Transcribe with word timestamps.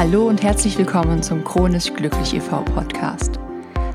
Hallo 0.00 0.28
und 0.28 0.42
herzlich 0.42 0.78
willkommen 0.78 1.22
zum 1.22 1.44
Chronisch 1.44 1.92
Glücklich 1.92 2.32
e.V. 2.32 2.62
Podcast. 2.62 3.38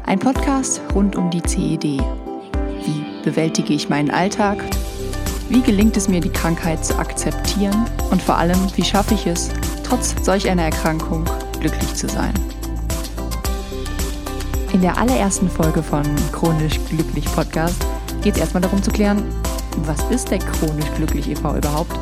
Ein 0.06 0.20
Podcast 0.20 0.80
rund 0.94 1.16
um 1.16 1.32
die 1.32 1.42
CED. 1.42 1.84
Wie 1.84 3.24
bewältige 3.24 3.74
ich 3.74 3.90
meinen 3.90 4.12
Alltag? 4.12 4.64
Wie 5.50 5.64
gelingt 5.64 5.98
es 5.98 6.08
mir, 6.08 6.22
die 6.22 6.30
Krankheit 6.30 6.86
zu 6.86 6.96
akzeptieren? 7.00 7.88
Und 8.12 8.22
vor 8.22 8.38
allem, 8.38 8.60
wie 8.76 8.84
schaffe 8.84 9.16
ich 9.16 9.26
es, 9.26 9.50
trotz 9.84 10.14
solch 10.24 10.48
einer 10.48 10.66
Erkrankung 10.66 11.26
glücklich 11.60 11.96
zu 11.96 12.08
sein? 12.08 12.36
In 14.74 14.82
der 14.82 15.00
allerersten 15.00 15.50
Folge 15.50 15.82
von 15.82 16.04
Chronisch 16.32 16.80
Glücklich 16.88 17.26
Podcast 17.34 17.84
geht 18.22 18.36
es 18.36 18.42
erstmal 18.42 18.62
darum 18.62 18.84
zu 18.84 18.92
klären, 18.92 19.24
was 19.88 20.04
ist 20.12 20.30
der 20.30 20.38
Chronisch 20.38 20.92
Glücklich 20.98 21.28
e.V. 21.28 21.58
überhaupt? 21.58 21.98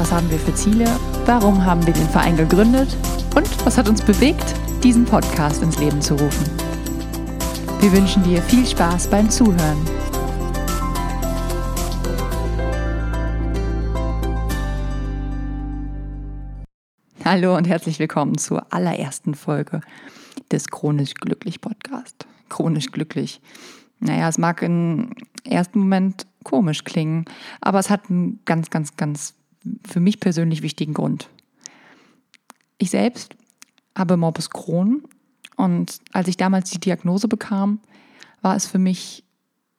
Was 0.00 0.12
haben 0.12 0.30
wir 0.30 0.38
für 0.38 0.54
Ziele? 0.54 0.86
Warum 1.26 1.62
haben 1.62 1.86
wir 1.86 1.92
den 1.92 2.08
Verein 2.08 2.34
gegründet? 2.34 2.96
Und 3.36 3.66
was 3.66 3.76
hat 3.76 3.86
uns 3.86 4.00
bewegt, 4.00 4.54
diesen 4.82 5.04
Podcast 5.04 5.62
ins 5.62 5.78
Leben 5.78 6.00
zu 6.00 6.14
rufen? 6.14 6.50
Wir 7.80 7.92
wünschen 7.92 8.22
dir 8.22 8.40
viel 8.40 8.66
Spaß 8.66 9.08
beim 9.08 9.28
Zuhören. 9.28 9.76
Hallo 17.22 17.54
und 17.58 17.68
herzlich 17.68 17.98
willkommen 17.98 18.38
zur 18.38 18.72
allerersten 18.72 19.34
Folge 19.34 19.82
des 20.50 20.68
Chronisch 20.68 21.12
Glücklich 21.12 21.60
Podcast. 21.60 22.26
Chronisch 22.48 22.90
glücklich. 22.90 23.42
Naja, 23.98 24.30
es 24.30 24.38
mag 24.38 24.62
im 24.62 25.10
ersten 25.44 25.80
Moment 25.80 26.26
komisch 26.42 26.84
klingen, 26.84 27.26
aber 27.60 27.80
es 27.80 27.90
hat 27.90 28.08
einen 28.08 28.40
ganz, 28.46 28.70
ganz, 28.70 28.96
ganz 28.96 29.34
für 29.86 30.00
mich 30.00 30.20
persönlich 30.20 30.62
wichtigen 30.62 30.94
Grund. 30.94 31.28
Ich 32.78 32.90
selbst 32.90 33.34
habe 33.96 34.16
Morbus 34.16 34.50
Crohn 34.50 35.02
und 35.56 36.00
als 36.12 36.28
ich 36.28 36.36
damals 36.36 36.70
die 36.70 36.80
Diagnose 36.80 37.28
bekam, 37.28 37.80
war 38.40 38.56
es 38.56 38.66
für 38.66 38.78
mich 38.78 39.24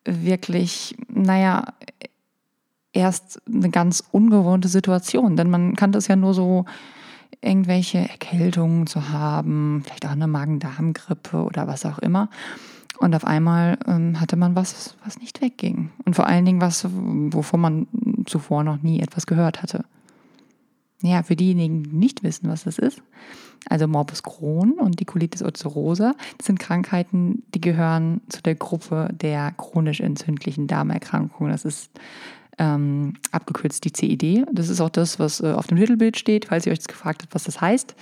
wirklich, 0.06 0.96
naja, 1.08 1.74
erst 2.94 3.42
eine 3.48 3.70
ganz 3.70 4.04
ungewohnte 4.12 4.68
Situation, 4.68 5.36
denn 5.36 5.50
man 5.50 5.76
kannte 5.76 5.98
es 5.98 6.08
ja 6.08 6.16
nur 6.16 6.34
so, 6.34 6.66
irgendwelche 7.42 7.98
Erkältungen 7.98 8.88
zu 8.88 9.10
haben, 9.10 9.82
vielleicht 9.84 10.06
auch 10.06 10.12
eine 10.12 10.28
Magen-Darm-Grippe 10.28 11.44
oder 11.44 11.68
was 11.68 11.86
auch 11.86 12.00
immer. 12.00 12.30
Und 13.02 13.16
auf 13.16 13.26
einmal 13.26 13.80
ähm, 13.88 14.22
hatte 14.22 14.36
man 14.36 14.56
was, 14.56 14.96
was 15.04 15.18
nicht 15.18 15.42
wegging. 15.42 15.90
Und 16.06 16.16
vor 16.16 16.28
allen 16.28 16.46
Dingen 16.46 16.62
was, 16.62 16.86
wovon 16.88 17.60
man 17.60 17.88
zuvor 18.26 18.64
noch 18.64 18.84
nie 18.84 19.00
etwas 19.00 19.26
gehört 19.26 19.64
hatte. 19.64 19.86
Ja, 21.02 21.24
für 21.24 21.36
diejenigen, 21.36 21.82
die 21.82 21.96
nicht 21.96 22.22
wissen, 22.22 22.48
was 22.48 22.66
das 22.66 22.78
ist, 22.78 23.02
also 23.68 23.88
Morbus 23.88 24.22
Crohn 24.22 24.74
und 24.74 25.00
die 25.00 25.06
Colitis 25.06 25.42
ulcerosa, 25.42 26.14
das 26.38 26.46
sind 26.46 26.60
Krankheiten, 26.60 27.42
die 27.56 27.62
gehören 27.62 28.22
zu 28.30 28.44
der 28.44 28.54
Gruppe 28.54 29.10
der 29.12 29.52
chronisch 29.54 30.00
entzündlichen 30.00 30.68
Darmerkrankungen. 30.68 31.52
Das 31.52 31.66
ist 31.66 31.90
ähm, 32.60 33.16
abgekürzt 33.32 33.84
die 33.84 33.94
CID. 33.94 34.46
Das 34.52 34.70
ist 34.70 34.80
auch 34.80 34.92
das, 34.92 35.18
was 35.18 35.42
äh, 35.42 35.54
auf 35.54 35.66
dem 35.66 35.80
Titelbild 35.80 36.18
steht, 36.18 36.46
falls 36.46 36.68
ihr 36.68 36.72
euch 36.72 36.86
gefragt 36.86 37.24
habt, 37.24 37.34
was 37.34 37.46
das 37.46 37.62
heißt. 37.62 37.96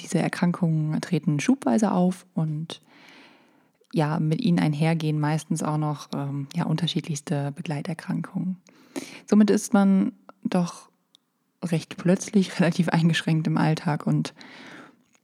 Diese 0.00 0.18
Erkrankungen 0.18 1.00
treten 1.00 1.40
schubweise 1.40 1.92
auf 1.92 2.26
und 2.34 2.82
ja, 3.94 4.18
mit 4.18 4.40
ihnen 4.40 4.58
einhergehen 4.58 5.20
meistens 5.20 5.62
auch 5.62 5.78
noch 5.78 6.08
ähm, 6.14 6.48
ja, 6.54 6.64
unterschiedlichste 6.64 7.52
Begleiterkrankungen. 7.52 8.56
Somit 9.24 9.50
ist 9.50 9.72
man 9.72 10.12
doch 10.42 10.90
recht 11.62 11.96
plötzlich 11.96 12.58
relativ 12.60 12.88
eingeschränkt 12.88 13.46
im 13.46 13.56
Alltag 13.56 14.06
und 14.06 14.34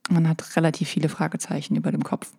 man 0.08 0.28
hat 0.28 0.56
relativ 0.56 0.88
viele 0.88 1.08
Fragezeichen 1.08 1.74
über 1.74 1.90
dem 1.90 2.04
Kopf. 2.04 2.32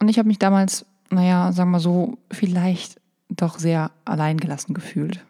Und 0.00 0.08
ich 0.08 0.18
habe 0.18 0.28
mich 0.28 0.40
damals, 0.40 0.84
naja, 1.10 1.52
sagen 1.52 1.70
wir 1.70 1.80
so, 1.80 2.18
vielleicht 2.30 3.00
doch 3.28 3.58
sehr 3.58 3.92
alleingelassen 4.04 4.74
gefühlt. 4.74 5.24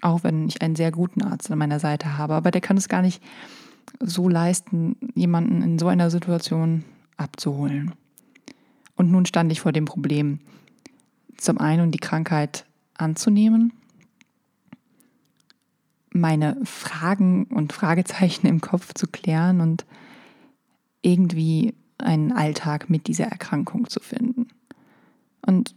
Auch 0.00 0.24
wenn 0.24 0.48
ich 0.48 0.62
einen 0.62 0.76
sehr 0.76 0.92
guten 0.92 1.22
Arzt 1.22 1.50
an 1.50 1.58
meiner 1.58 1.80
Seite 1.80 2.16
habe, 2.16 2.34
aber 2.34 2.50
der 2.50 2.60
kann 2.62 2.76
es 2.78 2.88
gar 2.88 3.02
nicht 3.02 3.22
so 4.00 4.28
leisten, 4.28 4.96
jemanden 5.14 5.62
in 5.62 5.78
so 5.78 5.88
einer 5.88 6.10
Situation 6.10 6.84
abzuholen. 7.16 7.94
Und 8.96 9.10
nun 9.10 9.26
stand 9.26 9.52
ich 9.52 9.60
vor 9.60 9.72
dem 9.72 9.84
Problem, 9.84 10.40
zum 11.36 11.58
einen 11.58 11.90
die 11.90 11.98
Krankheit 11.98 12.64
anzunehmen, 12.94 13.72
meine 16.10 16.56
Fragen 16.64 17.44
und 17.44 17.74
Fragezeichen 17.74 18.46
im 18.46 18.60
Kopf 18.60 18.94
zu 18.94 19.06
klären 19.06 19.60
und 19.60 19.84
irgendwie 21.02 21.74
einen 21.98 22.32
Alltag 22.32 22.90
mit 22.90 23.06
dieser 23.06 23.26
Erkrankung 23.26 23.88
zu 23.88 24.00
finden. 24.00 24.48
Und 25.44 25.74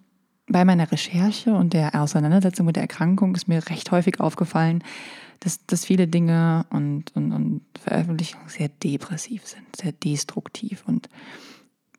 bei 0.48 0.66
meiner 0.66 0.92
Recherche 0.92 1.54
und 1.54 1.74
der 1.74 1.94
Auseinandersetzung 1.96 2.66
mit 2.66 2.76
der 2.76 2.84
Erkrankung 2.84 3.36
ist 3.36 3.48
mir 3.48 3.70
recht 3.70 3.92
häufig 3.92 4.20
aufgefallen, 4.20 4.84
dass, 5.42 5.66
dass 5.66 5.86
viele 5.86 6.08
Dinge 6.08 6.66
und, 6.70 7.16
und, 7.16 7.32
und 7.32 7.62
Veröffentlichungen 7.80 8.50
sehr 8.50 8.70
depressiv 8.70 9.46
sind, 9.46 9.76
sehr 9.76 9.92
destruktiv. 9.92 10.84
Und 10.86 11.10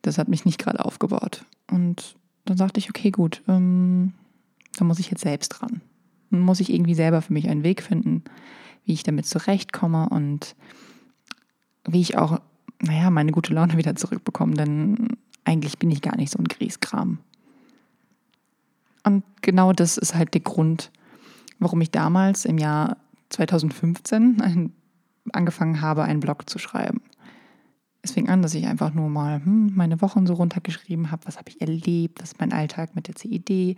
das 0.01 0.17
hat 0.17 0.27
mich 0.27 0.45
nicht 0.45 0.59
gerade 0.59 0.83
aufgebaut. 0.83 1.45
Und 1.69 2.15
dann 2.45 2.57
sagte 2.57 2.79
ich, 2.79 2.89
okay, 2.89 3.11
gut, 3.11 3.41
ähm, 3.47 4.13
da 4.77 4.85
muss 4.85 4.99
ich 4.99 5.11
jetzt 5.11 5.21
selbst 5.21 5.49
dran. 5.49 5.81
Dann 6.31 6.41
muss 6.41 6.59
ich 6.59 6.71
irgendwie 6.71 6.95
selber 6.95 7.21
für 7.21 7.33
mich 7.33 7.49
einen 7.49 7.63
Weg 7.63 7.83
finden, 7.83 8.23
wie 8.85 8.93
ich 8.93 9.03
damit 9.03 9.25
zurechtkomme 9.25 10.09
und 10.09 10.55
wie 11.87 12.01
ich 12.01 12.17
auch, 12.17 12.39
naja, 12.81 13.09
meine 13.09 13.31
gute 13.31 13.53
Laune 13.53 13.77
wieder 13.77 13.95
zurückbekomme, 13.95 14.55
denn 14.55 15.09
eigentlich 15.43 15.77
bin 15.77 15.91
ich 15.91 16.01
gar 16.01 16.15
nicht 16.15 16.31
so 16.31 16.39
ein 16.39 16.47
Grieskram. 16.47 17.19
Und 19.03 19.23
genau 19.41 19.73
das 19.73 19.97
ist 19.97 20.15
halt 20.15 20.33
der 20.33 20.41
Grund, 20.41 20.91
warum 21.59 21.81
ich 21.81 21.91
damals 21.91 22.45
im 22.45 22.57
Jahr 22.57 22.97
2015 23.29 24.41
ein, 24.41 24.73
angefangen 25.33 25.81
habe, 25.81 26.03
einen 26.03 26.19
Blog 26.19 26.49
zu 26.49 26.59
schreiben. 26.59 27.01
Es 28.01 28.11
fing 28.11 28.29
an, 28.29 28.41
dass 28.41 28.55
ich 28.55 28.65
einfach 28.65 28.93
nur 28.93 29.09
mal 29.09 29.43
hm, 29.43 29.73
meine 29.75 30.01
Wochen 30.01 30.25
so 30.25 30.33
runtergeschrieben 30.33 31.11
habe, 31.11 31.25
was 31.25 31.37
habe 31.37 31.49
ich 31.49 31.61
erlebt, 31.61 32.21
was 32.21 32.31
ist 32.31 32.39
mein 32.39 32.53
Alltag 32.53 32.95
mit 32.95 33.07
der 33.07 33.15
CID, 33.15 33.77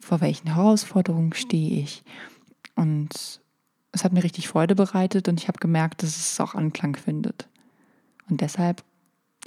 vor 0.00 0.20
welchen 0.20 0.54
Herausforderungen 0.54 1.32
stehe 1.32 1.82
ich. 1.82 2.02
Und 2.74 3.40
es 3.92 4.04
hat 4.04 4.12
mir 4.12 4.24
richtig 4.24 4.48
Freude 4.48 4.74
bereitet 4.74 5.28
und 5.28 5.40
ich 5.40 5.48
habe 5.48 5.58
gemerkt, 5.58 6.02
dass 6.02 6.16
es 6.16 6.40
auch 6.40 6.54
Anklang 6.54 6.96
findet. 6.96 7.48
Und 8.28 8.40
deshalb 8.40 8.84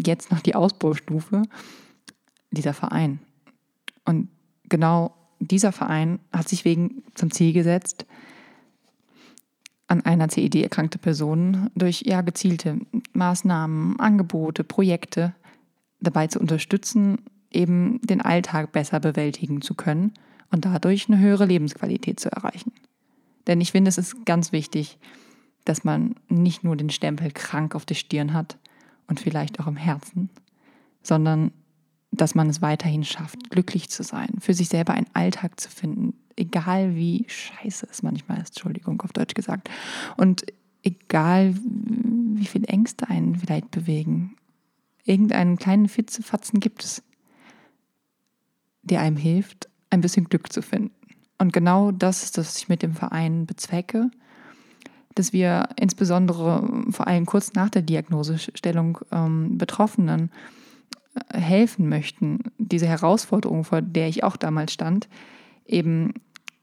jetzt 0.05 0.31
noch 0.31 0.39
die 0.39 0.55
Ausbaustufe, 0.55 1.43
dieser 2.51 2.73
Verein. 2.73 3.19
Und 4.05 4.29
genau 4.67 5.15
dieser 5.39 5.71
Verein 5.71 6.19
hat 6.31 6.49
sich 6.49 6.65
wegen 6.65 7.03
zum 7.15 7.31
Ziel 7.31 7.53
gesetzt, 7.53 8.05
an 9.89 10.05
einer 10.05 10.29
CED 10.29 10.55
erkrankte 10.55 10.99
Person 10.99 11.69
durch 11.75 12.03
ja, 12.05 12.21
gezielte 12.21 12.77
Maßnahmen, 13.13 13.99
Angebote, 13.99 14.63
Projekte 14.63 15.33
dabei 15.99 16.27
zu 16.27 16.39
unterstützen, 16.39 17.17
eben 17.51 17.99
den 18.03 18.21
Alltag 18.21 18.71
besser 18.71 18.99
bewältigen 18.99 19.61
zu 19.61 19.73
können 19.73 20.13
und 20.51 20.65
dadurch 20.65 21.09
eine 21.09 21.19
höhere 21.19 21.45
Lebensqualität 21.45 22.19
zu 22.19 22.31
erreichen. 22.31 22.71
Denn 23.47 23.61
ich 23.61 23.71
finde, 23.71 23.89
es 23.89 23.97
ist 23.97 24.25
ganz 24.25 24.51
wichtig, 24.51 24.99
dass 25.65 25.83
man 25.83 26.15
nicht 26.29 26.63
nur 26.63 26.75
den 26.75 26.91
Stempel 26.91 27.31
krank 27.31 27.75
auf 27.75 27.85
der 27.85 27.95
Stirn 27.95 28.33
hat 28.33 28.57
und 29.07 29.19
vielleicht 29.19 29.59
auch 29.59 29.67
im 29.67 29.75
Herzen, 29.75 30.29
sondern 31.01 31.51
dass 32.11 32.35
man 32.35 32.47
es 32.47 32.61
weiterhin 32.61 33.03
schafft, 33.03 33.49
glücklich 33.49 33.89
zu 33.89 34.03
sein, 34.03 34.29
für 34.39 34.53
sich 34.53 34.69
selber 34.69 34.93
einen 34.93 35.09
Alltag 35.13 35.59
zu 35.59 35.69
finden, 35.69 36.13
egal 36.39 36.95
wie 36.95 37.25
scheiße 37.27 37.87
es 37.89 38.03
manchmal 38.03 38.37
ist, 38.37 38.49
Entschuldigung, 38.49 39.01
auf 39.01 39.13
Deutsch 39.13 39.33
gesagt. 39.33 39.69
Und 40.17 40.45
egal 40.83 41.53
wie 41.55 42.45
viel 42.45 42.63
Ängste 42.65 43.09
einen 43.09 43.35
vielleicht 43.35 43.71
bewegen, 43.71 44.35
irgendeinen 45.03 45.57
kleinen 45.57 45.87
Fitzefatzen 45.87 46.59
gibt 46.59 46.83
es, 46.83 47.03
der 48.83 49.01
einem 49.01 49.17
hilft, 49.17 49.69
ein 49.89 50.01
bisschen 50.01 50.25
Glück 50.25 50.51
zu 50.51 50.61
finden. 50.61 50.91
Und 51.37 51.53
genau 51.53 51.91
das 51.91 52.23
ist, 52.23 52.37
was 52.37 52.57
ich 52.57 52.69
mit 52.69 52.81
dem 52.83 52.93
Verein 52.93 53.45
bezwecke, 53.45 54.11
dass 55.15 55.33
wir 55.33 55.69
insbesondere 55.75 56.67
vor 56.91 57.07
allem 57.07 57.25
kurz 57.25 57.53
nach 57.53 57.69
der 57.69 57.81
Diagnosestellung 57.81 58.99
ähm, 59.11 59.57
Betroffenen 59.57 60.31
äh, 61.15 61.39
helfen 61.39 61.89
möchten, 61.89 62.39
diese 62.57 62.87
Herausforderung, 62.87 63.63
vor 63.63 63.81
der 63.81 64.07
ich 64.07 64.23
auch 64.23 64.37
damals 64.37 64.73
stand, 64.73 65.07
eben 65.65 66.13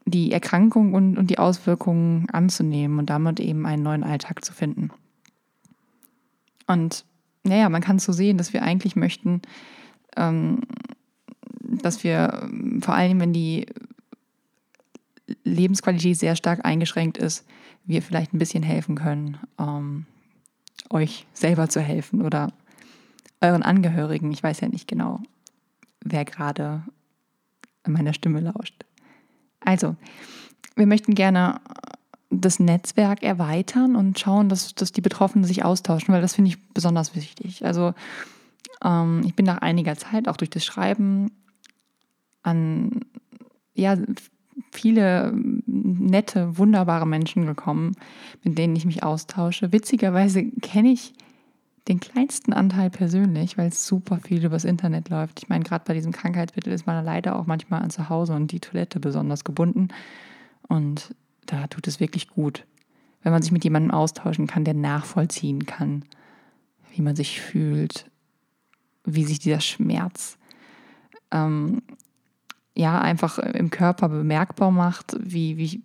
die 0.06 0.32
Erkrankung 0.32 0.94
und, 0.94 1.18
und 1.18 1.28
die 1.28 1.38
Auswirkungen 1.38 2.30
anzunehmen 2.30 2.98
und 2.98 3.10
damit 3.10 3.40
eben 3.40 3.66
einen 3.66 3.82
neuen 3.82 4.04
Alltag 4.04 4.44
zu 4.44 4.52
finden. 4.52 4.90
Und 6.68 7.04
naja, 7.42 7.68
man 7.68 7.82
kann 7.82 7.98
so 7.98 8.12
sehen, 8.12 8.38
dass 8.38 8.52
wir 8.52 8.62
eigentlich 8.62 8.96
möchten, 8.96 9.42
ähm, 10.16 10.60
dass 11.60 12.04
wir 12.04 12.48
vor 12.80 12.94
allem, 12.94 13.20
wenn 13.20 13.32
die 13.32 13.66
Lebensqualität 15.42 16.18
sehr 16.18 16.36
stark 16.36 16.64
eingeschränkt 16.64 17.18
ist, 17.18 17.44
wir 17.84 18.00
vielleicht 18.00 18.32
ein 18.32 18.38
bisschen 18.38 18.62
helfen 18.62 18.94
können, 18.94 19.38
ähm, 19.58 20.06
euch 20.88 21.26
selber 21.32 21.68
zu 21.68 21.80
helfen 21.80 22.22
oder 22.22 22.52
euren 23.40 23.62
Angehörigen. 23.62 24.30
Ich 24.30 24.42
weiß 24.42 24.60
ja 24.60 24.68
nicht 24.68 24.86
genau, 24.86 25.20
wer 26.00 26.24
gerade 26.24 26.84
meiner 27.84 28.12
Stimme 28.12 28.40
lauscht. 28.40 28.85
Also, 29.60 29.96
wir 30.76 30.86
möchten 30.86 31.14
gerne 31.14 31.60
das 32.30 32.58
Netzwerk 32.60 33.22
erweitern 33.22 33.96
und 33.96 34.18
schauen, 34.18 34.48
dass, 34.48 34.74
dass 34.74 34.92
die 34.92 35.00
Betroffenen 35.00 35.44
sich 35.44 35.64
austauschen, 35.64 36.12
weil 36.12 36.22
das 36.22 36.34
finde 36.34 36.50
ich 36.50 36.68
besonders 36.72 37.14
wichtig. 37.14 37.64
Also 37.64 37.94
ähm, 38.84 39.22
ich 39.24 39.34
bin 39.34 39.46
nach 39.46 39.58
einiger 39.58 39.96
Zeit 39.96 40.28
auch 40.28 40.36
durch 40.36 40.50
das 40.50 40.64
Schreiben 40.64 41.30
an 42.42 43.00
ja, 43.74 43.96
viele 44.72 45.32
nette, 45.66 46.58
wunderbare 46.58 47.06
Menschen 47.06 47.46
gekommen, 47.46 47.92
mit 48.42 48.58
denen 48.58 48.76
ich 48.76 48.86
mich 48.86 49.02
austausche. 49.02 49.72
Witzigerweise 49.72 50.44
kenne 50.62 50.90
ich 50.90 51.14
den 51.88 52.00
kleinsten 52.00 52.52
Anteil 52.52 52.90
persönlich, 52.90 53.56
weil 53.56 53.68
es 53.68 53.86
super 53.86 54.18
viel 54.18 54.44
übers 54.44 54.64
Internet 54.64 55.08
läuft. 55.08 55.40
Ich 55.40 55.48
meine, 55.48 55.64
gerade 55.64 55.84
bei 55.86 55.94
diesem 55.94 56.12
Krankheitsmittel 56.12 56.72
ist 56.72 56.86
man 56.86 57.04
leider 57.04 57.36
auch 57.36 57.46
manchmal 57.46 57.82
an 57.82 57.90
zu 57.90 58.08
Hause 58.08 58.34
und 58.34 58.50
die 58.50 58.60
Toilette 58.60 58.98
besonders 58.98 59.44
gebunden. 59.44 59.88
Und 60.68 61.14
da 61.46 61.68
tut 61.68 61.86
es 61.86 62.00
wirklich 62.00 62.28
gut, 62.28 62.64
wenn 63.22 63.32
man 63.32 63.42
sich 63.42 63.52
mit 63.52 63.62
jemandem 63.62 63.92
austauschen 63.92 64.46
kann, 64.46 64.64
der 64.64 64.74
nachvollziehen 64.74 65.66
kann, 65.66 66.04
wie 66.94 67.02
man 67.02 67.14
sich 67.14 67.40
fühlt, 67.40 68.10
wie 69.04 69.24
sich 69.24 69.38
dieser 69.38 69.60
Schmerz 69.60 70.38
ähm, 71.30 71.82
ja 72.74 73.00
einfach 73.00 73.38
im 73.38 73.70
Körper 73.70 74.08
bemerkbar 74.08 74.72
macht, 74.72 75.16
wie, 75.20 75.56
wie, 75.56 75.82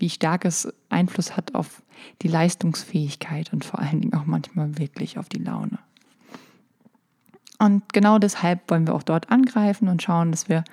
wie 0.00 0.10
stark 0.10 0.44
es 0.44 0.72
Einfluss 0.88 1.36
hat 1.36 1.54
auf 1.54 1.82
die 2.22 2.28
Leistungsfähigkeit 2.28 3.52
und 3.52 3.64
vor 3.64 3.80
allen 3.80 4.00
Dingen 4.00 4.14
auch 4.14 4.24
manchmal 4.24 4.78
wirklich 4.78 5.18
auf 5.18 5.28
die 5.28 5.42
Laune. 5.42 5.78
Und 7.58 7.92
genau 7.92 8.18
deshalb 8.18 8.70
wollen 8.70 8.86
wir 8.86 8.94
auch 8.94 9.02
dort 9.02 9.30
angreifen 9.30 9.88
und 9.88 10.02
schauen, 10.02 10.30
dass 10.30 10.48
wir 10.48 10.64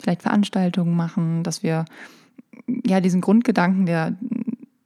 vielleicht 0.00 0.22
Veranstaltungen 0.22 0.96
machen, 0.96 1.44
dass 1.44 1.62
wir 1.62 1.84
ja 2.84 3.00
diesen 3.00 3.20
Grundgedanken 3.20 3.86
der, 3.86 4.16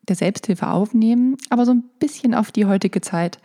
der 0.07 0.17
Selbsthilfe 0.17 0.69
aufnehmen, 0.69 1.37
aber 1.49 1.65
so 1.65 1.73
ein 1.73 1.85
bisschen 1.99 2.35
auf 2.35 2.53
die 2.53 2.67
heutige 2.67 3.01
Zeit 3.01 3.41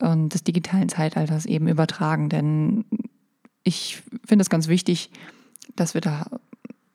und 0.00 0.34
des 0.34 0.42
digitalen 0.42 0.88
Zeitalters 0.88 1.46
eben 1.46 1.68
übertragen. 1.68 2.28
Denn 2.28 2.84
ich 3.62 4.02
finde 4.26 4.42
es 4.42 4.50
ganz 4.50 4.66
wichtig, 4.66 5.10
dass 5.76 5.94
wir 5.94 6.00
da 6.00 6.26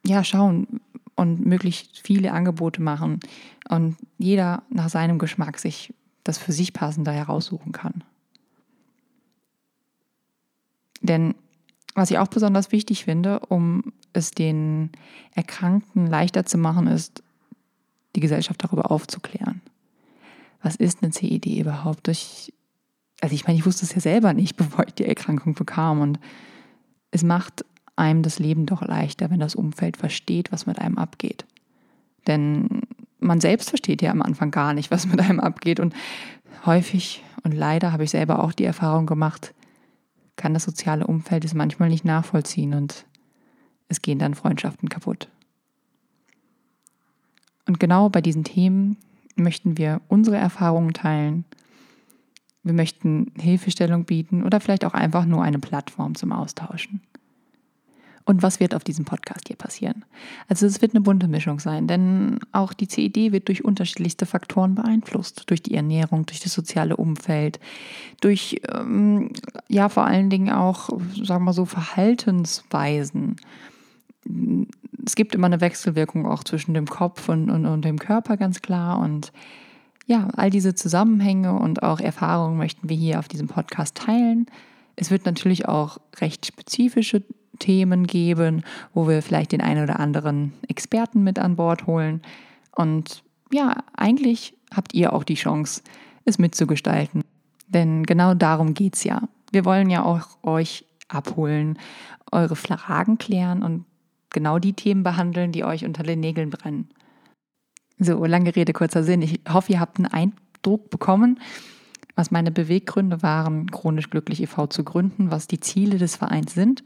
ja 0.06 0.24
schauen 0.24 0.82
und 1.16 1.46
möglichst 1.46 2.00
viele 2.00 2.32
Angebote 2.32 2.82
machen 2.82 3.20
und 3.70 3.98
jeder 4.18 4.64
nach 4.70 4.90
seinem 4.90 5.20
Geschmack 5.20 5.60
sich 5.60 5.94
das 6.24 6.38
für 6.38 6.52
sich 6.52 6.74
passende 6.74 7.12
heraussuchen 7.12 7.72
kann. 7.72 8.04
Denn 11.02 11.36
was 11.96 12.10
ich 12.10 12.18
auch 12.18 12.28
besonders 12.28 12.72
wichtig 12.72 13.06
finde, 13.06 13.40
um 13.40 13.94
es 14.14 14.32
den 14.32 14.92
Erkrankten 15.36 16.08
leichter 16.08 16.46
zu 16.46 16.58
machen, 16.58 16.88
ist, 16.88 17.22
die 18.16 18.20
Gesellschaft 18.20 18.64
darüber 18.64 18.92
aufzuklären. 18.92 19.62
Was 20.62 20.76
ist 20.76 21.04
eine 21.04 21.12
CED 21.12 21.46
überhaupt? 21.46 22.08
Durch, 22.08 22.54
also 23.22 23.36
ich 23.36 23.46
meine, 23.46 23.60
ich 23.60 23.66
wusste 23.66 23.86
es 23.86 23.94
ja 23.94 24.02
selber 24.02 24.34
nicht, 24.34 24.56
bevor 24.58 24.88
ich 24.88 24.94
die 24.94 25.06
Erkrankung 25.06 25.54
bekam. 25.54 26.00
Und 26.02 26.20
es 27.12 27.24
macht 27.24 27.66
einem 27.96 28.24
das 28.24 28.40
Leben 28.40 28.66
doch 28.66 28.82
leichter, 28.82 29.30
wenn 29.30 29.40
das 29.40 29.56
Umfeld 29.56 29.98
versteht, 29.98 30.52
was 30.52 30.66
mit 30.66 30.80
einem 30.80 30.98
abgeht. 30.98 31.46
Denn 32.28 32.82
man 33.20 33.42
selbst 33.42 33.70
versteht 33.70 34.02
ja 34.02 34.12
am 34.12 34.22
Anfang 34.22 34.52
gar 34.52 34.74
nicht, 34.74 34.92
was 34.92 35.08
mit 35.08 35.20
einem 35.20 35.40
abgeht. 35.40 35.80
Und 35.80 35.94
häufig 36.66 37.24
und 37.44 37.54
leider 37.54 37.92
habe 37.92 38.04
ich 38.04 38.12
selber 38.12 38.44
auch 38.44 38.54
die 38.54 38.64
Erfahrung 38.64 39.06
gemacht, 39.06 39.54
kann 40.36 40.54
das 40.54 40.64
soziale 40.64 41.06
Umfeld 41.06 41.46
es 41.46 41.54
manchmal 41.54 41.90
nicht 41.90 42.06
nachvollziehen 42.06 42.74
und 42.74 43.06
es 43.88 44.02
gehen 44.02 44.18
dann 44.18 44.34
Freundschaften 44.34 44.90
kaputt. 44.90 45.30
Und 47.68 47.80
genau 47.80 48.10
bei 48.10 48.22
diesen 48.22 48.44
Themen 48.44 48.98
möchten 49.36 49.78
wir 49.78 50.02
unsere 50.08 50.38
Erfahrungen 50.38 50.94
teilen. 50.94 51.46
Wir 52.64 52.74
möchten 52.74 53.32
Hilfestellung 53.38 54.06
bieten 54.06 54.44
oder 54.44 54.60
vielleicht 54.60 54.86
auch 54.86 54.94
einfach 54.94 55.26
nur 55.26 55.44
eine 55.44 55.60
Plattform 55.60 56.16
zum 56.16 56.32
Austauschen. 56.32 57.02
Und 58.26 58.42
was 58.42 58.60
wird 58.60 58.74
auf 58.74 58.84
diesem 58.84 59.04
Podcast 59.04 59.48
hier 59.48 59.58
passieren? 59.58 60.06
Also 60.48 60.66
es 60.66 60.82
wird 60.82 60.94
eine 60.94 61.02
bunte 61.02 61.28
Mischung 61.28 61.60
sein, 61.60 61.88
denn 61.88 62.40
auch 62.54 62.72
die 62.72 62.88
CED 62.88 63.34
wird 63.34 63.50
durch 63.50 63.66
unterschiedlichste 63.66 64.26
Faktoren 64.26 64.76
beeinflusst. 64.76 65.44
Durch 65.50 65.62
die 65.62 65.76
Ernährung, 65.76 66.26
durch 66.26 66.40
das 66.40 66.54
soziale 66.54 66.96
Umfeld, 66.96 67.60
durch 68.22 68.62
ähm, 68.74 69.32
ja 69.68 69.90
vor 69.90 70.06
allen 70.06 70.30
Dingen 70.30 70.50
auch, 70.50 70.90
sagen 71.22 71.44
wir 71.44 71.54
so, 71.54 71.66
Verhaltensweisen. 71.66 73.36
Es 75.06 75.16
gibt 75.16 75.36
immer 75.36 75.48
eine 75.48 75.60
Wechselwirkung 75.60 76.26
auch 76.26 76.46
zwischen 76.46 76.74
dem 76.74 76.88
Kopf 76.88 77.28
und, 77.28 77.50
und, 77.50 77.66
und 77.66 77.84
dem 77.84 78.00
Körper, 78.00 78.38
ganz 78.38 78.62
klar. 78.62 79.00
Und 79.00 79.34
ja, 80.06 80.30
all 80.36 80.50
diese 80.50 80.76
Zusammenhänge 80.76 81.54
und 81.60 81.84
auch 81.84 82.00
Erfahrungen 82.00 82.58
möchten 82.58 82.88
wir 82.88 82.96
hier 82.96 83.20
auf 83.20 83.28
diesem 83.28 83.48
Podcast 83.48 83.96
teilen. 83.96 84.46
Es 84.96 85.12
wird 85.12 85.26
natürlich 85.26 85.68
auch 85.68 85.98
recht 86.22 86.46
spezifische 86.46 87.24
Themen 87.64 88.08
geben, 88.08 88.64
wo 88.94 89.08
wir 89.08 89.22
vielleicht 89.22 89.54
den 89.54 89.62
einen 89.62 89.84
oder 89.84 89.98
anderen 90.02 90.52
Experten 90.68 91.24
mit 91.24 91.40
an 91.40 91.56
Bord 91.56 91.88
holen. 91.88 92.22
Und 92.76 93.24
ja, 93.54 93.78
eigentlich 93.96 94.54
habt 94.76 94.94
ihr 94.94 95.14
auch 95.14 95.24
die 95.24 95.36
Chance, 95.36 95.82
es 96.26 96.38
mitzugestalten. 96.38 97.24
Denn 97.70 98.04
genau 98.04 98.34
darum 98.34 98.74
geht 98.74 98.96
es 98.96 99.06
ja. 99.06 99.22
Wir 99.54 99.64
wollen 99.64 99.90
ja 99.90 100.04
auch 100.04 100.44
euch 100.44 100.86
abholen, 101.08 101.80
eure 102.34 102.58
Fragen 102.58 103.18
klären 103.18 103.64
und 103.64 103.86
genau 104.30 104.60
die 104.60 104.74
Themen 104.74 105.04
behandeln, 105.04 105.54
die 105.54 105.64
euch 105.64 105.86
unter 105.86 106.04
den 106.04 106.20
Nägeln 106.20 106.50
brennen. 106.50 106.90
So, 107.98 108.26
lange 108.26 108.54
Rede, 108.54 108.74
kurzer 108.74 109.04
Sinn. 109.04 109.22
Ich 109.22 109.40
hoffe, 109.48 109.72
ihr 109.72 109.80
habt 109.80 110.00
einen 110.00 110.08
Eindruck 110.08 110.90
bekommen, 110.90 111.40
was 112.16 112.30
meine 112.30 112.52
Beweggründe 112.52 113.24
waren, 113.24 113.72
chronisch 113.72 114.10
glücklich 114.10 114.42
e.V. 114.42 114.68
zu 114.68 114.84
gründen, 114.84 115.32
was 115.32 115.48
die 115.48 115.62
Ziele 115.62 115.98
des 115.98 116.18
Vereins 116.18 116.54
sind 116.54 116.84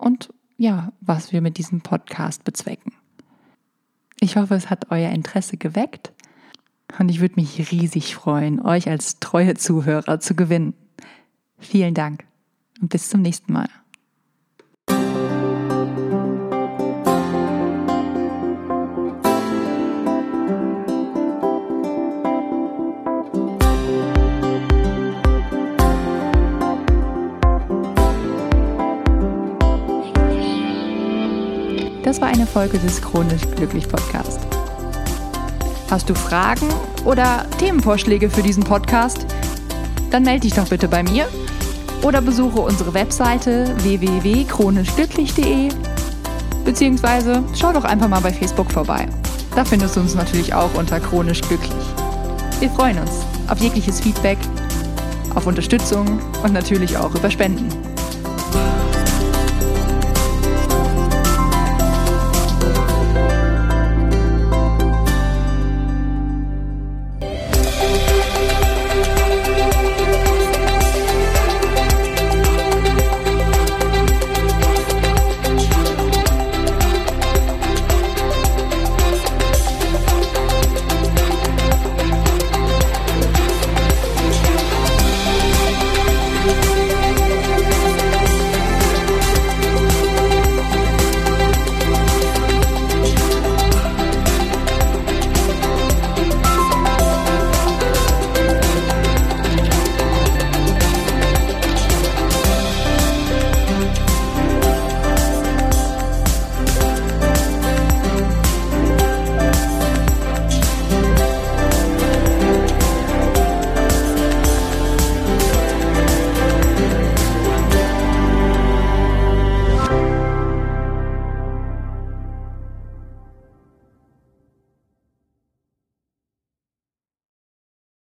und 0.00 0.32
ja, 0.56 0.92
was 1.00 1.32
wir 1.32 1.40
mit 1.40 1.58
diesem 1.58 1.80
Podcast 1.80 2.44
bezwecken. 2.44 2.92
Ich 4.20 4.36
hoffe, 4.36 4.54
es 4.54 4.68
hat 4.68 4.90
euer 4.90 5.10
Interesse 5.10 5.56
geweckt 5.56 6.12
und 6.98 7.08
ich 7.08 7.20
würde 7.20 7.36
mich 7.36 7.70
riesig 7.70 8.14
freuen, 8.14 8.60
euch 8.60 8.88
als 8.88 9.20
treue 9.20 9.54
Zuhörer 9.54 10.20
zu 10.20 10.34
gewinnen. 10.34 10.74
Vielen 11.58 11.94
Dank 11.94 12.24
und 12.80 12.90
bis 12.90 13.08
zum 13.08 13.22
nächsten 13.22 13.52
Mal. 13.52 13.68
Das 32.10 32.20
war 32.20 32.26
eine 32.26 32.44
Folge 32.44 32.76
des 32.76 33.00
Chronisch 33.00 33.42
Glücklich 33.54 33.86
Podcast. 33.86 34.40
Hast 35.88 36.10
du 36.10 36.14
Fragen 36.16 36.68
oder 37.04 37.46
Themenvorschläge 37.60 38.28
für 38.28 38.42
diesen 38.42 38.64
Podcast? 38.64 39.24
Dann 40.10 40.24
melde 40.24 40.40
dich 40.40 40.54
doch 40.54 40.68
bitte 40.68 40.88
bei 40.88 41.04
mir 41.04 41.28
oder 42.02 42.20
besuche 42.20 42.62
unsere 42.62 42.94
Webseite 42.94 43.76
www.chronischglücklich.de 43.84 45.68
beziehungsweise 46.64 47.44
schau 47.54 47.72
doch 47.72 47.84
einfach 47.84 48.08
mal 48.08 48.22
bei 48.22 48.32
Facebook 48.32 48.72
vorbei. 48.72 49.06
Da 49.54 49.64
findest 49.64 49.94
du 49.94 50.00
uns 50.00 50.16
natürlich 50.16 50.52
auch 50.52 50.74
unter 50.74 50.98
Chronisch 50.98 51.42
Glücklich. 51.42 51.86
Wir 52.58 52.70
freuen 52.70 52.98
uns 52.98 53.24
auf 53.48 53.60
jegliches 53.60 54.00
Feedback, 54.00 54.38
auf 55.36 55.46
Unterstützung 55.46 56.18
und 56.42 56.52
natürlich 56.52 56.96
auch 56.96 57.14
über 57.14 57.30
Spenden. 57.30 57.89